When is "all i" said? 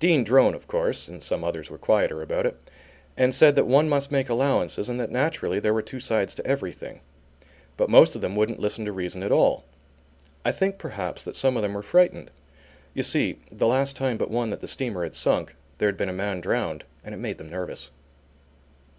9.30-10.52